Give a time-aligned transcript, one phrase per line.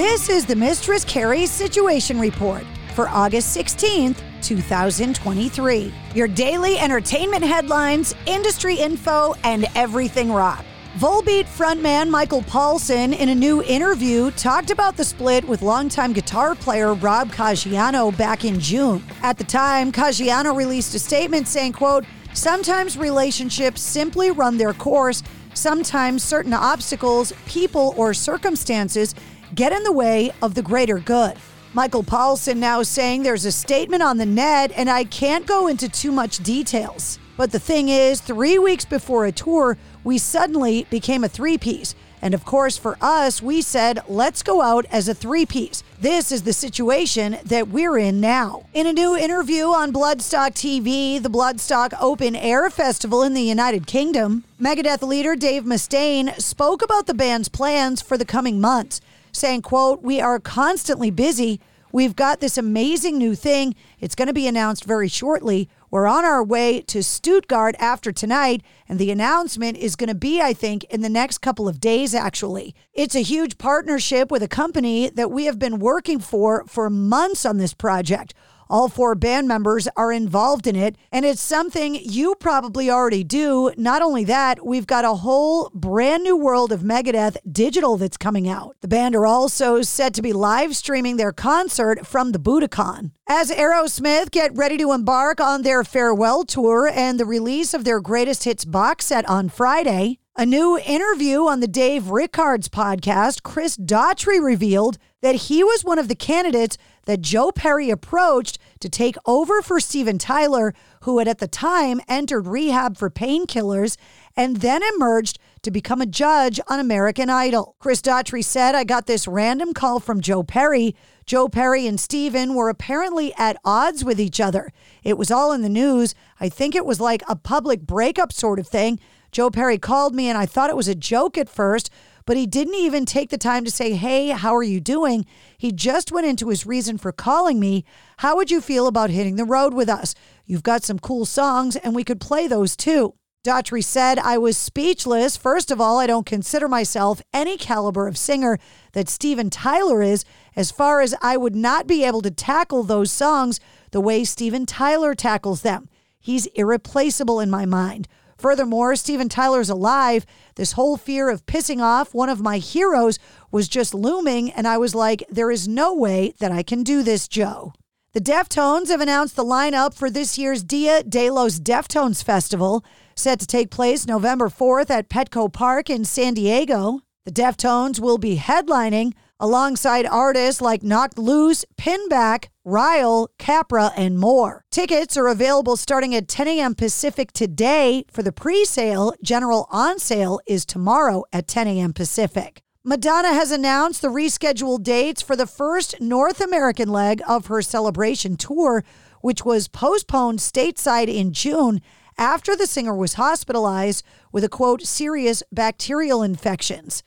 [0.00, 2.64] This is the Mistress Carrie's Situation Report
[2.94, 5.92] for August 16th, 2023.
[6.14, 10.64] Your daily entertainment headlines, industry info, and everything rock.
[10.96, 16.54] Volbeat frontman Michael Poulsen, in a new interview, talked about the split with longtime guitar
[16.54, 19.04] player Rob Caggiano back in June.
[19.20, 25.22] At the time, Caggiano released a statement saying, quote, Sometimes relationships simply run their course.
[25.52, 29.14] Sometimes certain obstacles, people, or circumstances
[29.54, 31.36] get in the way of the greater good.
[31.72, 35.88] Michael Poulsen now saying there's a statement on the net, and I can't go into
[35.88, 37.18] too much details.
[37.36, 41.94] But the thing is, three weeks before a tour, we suddenly became a three piece.
[42.22, 45.82] And of course, for us, we said, let's go out as a three piece.
[46.00, 48.66] This is the situation that we're in now.
[48.74, 53.86] In a new interview on Bloodstock TV, the Bloodstock Open Air Festival in the United
[53.86, 59.00] Kingdom, Megadeth leader Dave Mustaine spoke about the band's plans for the coming months
[59.32, 61.60] saying, quote, we are constantly busy.
[61.92, 63.74] We've got this amazing new thing.
[63.98, 65.68] It's going to be announced very shortly.
[65.90, 70.40] We're on our way to Stuttgart after tonight, and the announcement is going to be,
[70.40, 72.76] I think, in the next couple of days, actually.
[72.92, 77.44] It's a huge partnership with a company that we have been working for for months
[77.44, 78.34] on this project.
[78.70, 83.72] All four band members are involved in it, and it's something you probably already do.
[83.76, 88.48] Not only that, we've got a whole brand new world of Megadeth digital that's coming
[88.48, 88.76] out.
[88.80, 93.10] The band are also set to be live streaming their concert from the Budokan.
[93.28, 98.00] As Aerosmith get ready to embark on their farewell tour and the release of their
[98.00, 103.76] greatest hits box set on Friday, a new interview on the Dave Rickards podcast, Chris
[103.76, 109.16] Daughtry revealed that he was one of the candidates that Joe Perry approached to take
[109.26, 110.72] over for Steven Tyler,
[111.02, 113.96] who had at the time entered rehab for painkillers
[114.36, 117.74] and then emerged to become a judge on American Idol.
[117.80, 120.94] Chris Daughtry said, I got this random call from Joe Perry.
[121.26, 124.72] Joe Perry and Steven were apparently at odds with each other.
[125.02, 126.14] It was all in the news.
[126.38, 129.00] I think it was like a public breakup sort of thing.
[129.32, 131.90] Joe Perry called me and I thought it was a joke at first,
[132.26, 135.26] but he didn't even take the time to say, Hey, how are you doing?
[135.58, 137.84] He just went into his reason for calling me.
[138.18, 140.14] How would you feel about hitting the road with us?
[140.46, 143.14] You've got some cool songs, and we could play those too.
[143.42, 145.36] Daughtry said, I was speechless.
[145.38, 148.58] First of all, I don't consider myself any caliber of singer
[148.92, 153.10] that Steven Tyler is, as far as I would not be able to tackle those
[153.10, 153.58] songs
[153.92, 155.88] the way Steven Tyler tackles them.
[156.18, 158.08] He's irreplaceable in my mind.
[158.40, 160.24] Furthermore, Steven Tyler's alive.
[160.56, 163.18] This whole fear of pissing off one of my heroes
[163.50, 167.02] was just looming, and I was like, there is no way that I can do
[167.02, 167.74] this, Joe.
[168.12, 172.82] The Deftones have announced the lineup for this year's Dia de los Deftones Festival,
[173.14, 177.00] set to take place November 4th at Petco Park in San Diego.
[177.26, 184.62] The Deftones will be headlining alongside artists like Knocked Loose, Pinback, Ryle, Capra, and more.
[184.70, 186.74] Tickets are available starting at 10 a.m.
[186.76, 189.14] Pacific today for the pre sale.
[189.22, 191.92] General on sale is tomorrow at 10 a.m.
[191.92, 192.62] Pacific.
[192.84, 198.36] Madonna has announced the rescheduled dates for the first North American leg of her celebration
[198.36, 198.84] tour,
[199.20, 201.80] which was postponed stateside in June
[202.16, 207.02] after the singer was hospitalized with a quote, serious bacterial infections.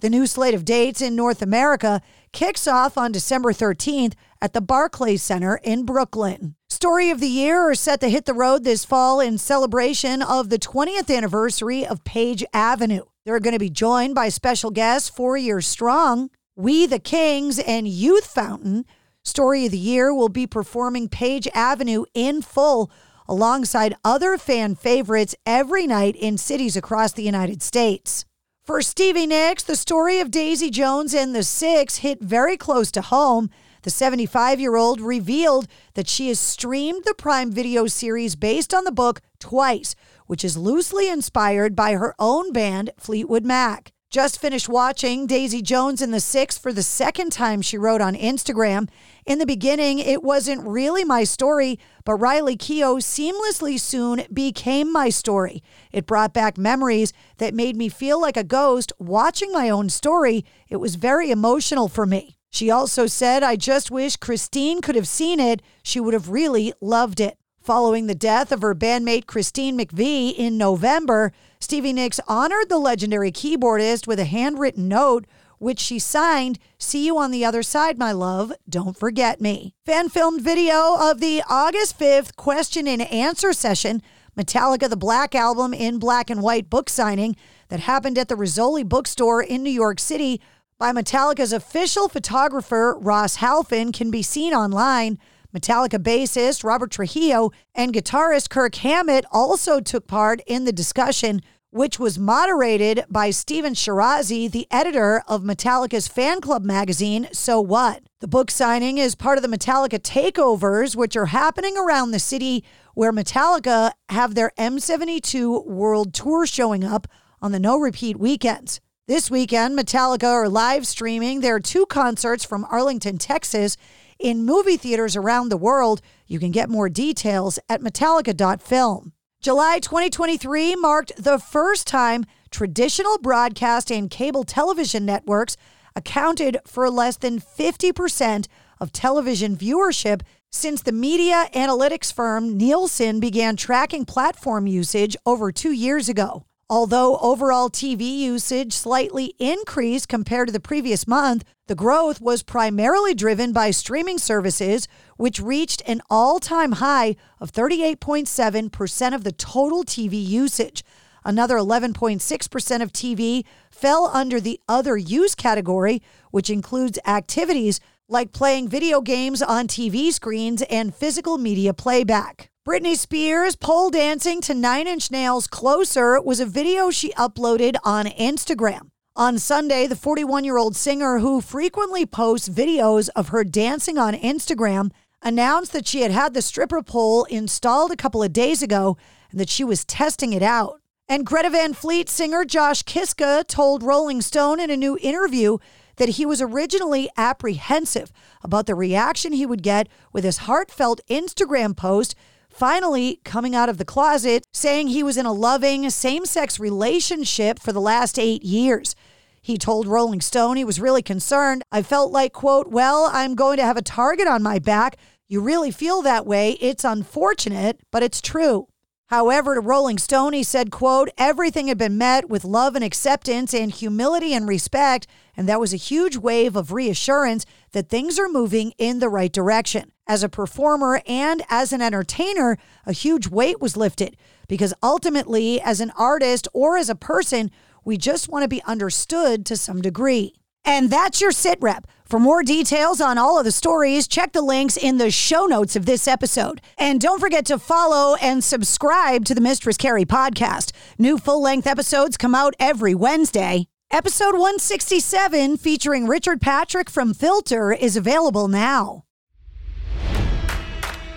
[0.00, 2.02] The new slate of dates in North America
[2.32, 4.12] kicks off on December 13th
[4.42, 6.54] at the Barclays Center in Brooklyn.
[6.68, 10.50] Story of the Year are set to hit the road this fall in celebration of
[10.50, 13.04] the 20th anniversary of Page Avenue.
[13.24, 17.88] They're going to be joined by special guests Four Years Strong, We the Kings, and
[17.88, 18.84] Youth Fountain.
[19.24, 22.90] Story of the Year will be performing Page Avenue in full
[23.26, 28.26] alongside other fan favorites every night in cities across the United States.
[28.66, 33.00] For Stevie Nicks, the story of Daisy Jones and the Six hit very close to
[33.00, 33.48] home.
[33.82, 38.82] The 75 year old revealed that she has streamed the Prime Video series based on
[38.82, 39.94] the book twice,
[40.26, 43.92] which is loosely inspired by her own band, Fleetwood Mac.
[44.16, 48.14] Just finished watching Daisy Jones and the Six for the second time, she wrote on
[48.14, 48.88] Instagram.
[49.26, 55.10] In the beginning, it wasn't really my story, but Riley Keough seamlessly soon became my
[55.10, 55.62] story.
[55.92, 60.46] It brought back memories that made me feel like a ghost watching my own story.
[60.70, 62.38] It was very emotional for me.
[62.48, 65.60] She also said, I just wish Christine could have seen it.
[65.82, 67.36] She would have really loved it.
[67.60, 73.32] Following the death of her bandmate Christine McVie in November, Stevie Nicks honored the legendary
[73.32, 75.26] keyboardist with a handwritten note,
[75.58, 78.52] which she signed, See you on the other side, my love.
[78.68, 79.74] Don't forget me.
[79.84, 84.02] Fan filmed video of the August 5th question and answer session,
[84.36, 87.36] Metallica the Black Album in black and white book signing
[87.68, 90.40] that happened at the Rizzoli bookstore in New York City
[90.78, 95.18] by Metallica's official photographer, Ross Halfin, can be seen online.
[95.56, 101.98] Metallica bassist Robert Trujillo and guitarist Kirk Hammett also took part in the discussion, which
[101.98, 108.02] was moderated by Steffan Chirazi, the editor of Metallica's fan club magazine, So What.
[108.20, 112.62] The book signing is part of the Metallica takeovers, which are happening around the city
[112.92, 117.08] where Metallica have their M72 World Tour showing up
[117.40, 118.80] on the no repeat weekends.
[119.08, 123.76] This weekend, Metallica are live streaming their two concerts from Arlington, Texas,
[124.18, 126.00] in movie theaters around the world.
[126.26, 129.12] You can get more details at Metallica.film.
[129.40, 135.56] July 2023 marked the first time traditional broadcast and cable television networks
[135.94, 138.46] accounted for less than 50%
[138.80, 145.72] of television viewership since the media analytics firm Nielsen began tracking platform usage over two
[145.72, 146.44] years ago.
[146.68, 153.14] Although overall TV usage slightly increased compared to the previous month, the growth was primarily
[153.14, 159.84] driven by streaming services, which reached an all time high of 38.7% of the total
[159.84, 160.82] TV usage.
[161.24, 166.02] Another 11.6% of TV fell under the other use category,
[166.32, 167.78] which includes activities
[168.08, 172.50] like playing video games on TV screens and physical media playback.
[172.66, 178.06] Britney Spears pole dancing to Nine Inch Nails Closer was a video she uploaded on
[178.06, 178.90] Instagram.
[179.14, 184.14] On Sunday, the 41 year old singer who frequently posts videos of her dancing on
[184.14, 184.90] Instagram
[185.22, 188.96] announced that she had had the stripper pole installed a couple of days ago
[189.30, 190.80] and that she was testing it out.
[191.08, 195.58] And Greta Van Fleet singer Josh Kiszka told Rolling Stone in a new interview
[195.96, 198.12] that he was originally apprehensive
[198.42, 202.14] about the reaction he would get with his heartfelt Instagram post
[202.56, 207.58] finally coming out of the closet, saying he was in a loving same sex relationship
[207.58, 208.94] for the last eight years.
[209.42, 211.62] He told Rolling Stone he was really concerned.
[211.70, 214.96] I felt like, quote, well, I'm going to have a target on my back.
[215.28, 216.52] You really feel that way.
[216.60, 218.68] It's unfortunate, but it's true.
[219.08, 223.54] However, to Rolling Stone, he said, quote, everything had been met with love and acceptance
[223.54, 225.06] and humility and respect,
[225.36, 229.32] and that was a huge wave of reassurance that things are moving in the right
[229.32, 229.92] direction.
[230.08, 234.16] As a performer and as an entertainer, a huge weight was lifted
[234.48, 237.52] because ultimately, as an artist or as a person,
[237.84, 240.34] we just want to be understood to some degree.
[240.64, 241.86] And that's your sit rep.
[242.08, 245.74] For more details on all of the stories, check the links in the show notes
[245.74, 246.60] of this episode.
[246.78, 250.70] And don't forget to follow and subscribe to the Mistress Carrie podcast.
[250.98, 253.66] New full length episodes come out every Wednesday.
[253.90, 259.02] Episode 167, featuring Richard Patrick from Filter, is available now.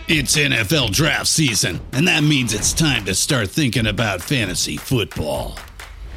[0.08, 5.56] It's NFL draft season, and that means it's time to start thinking about fantasy football.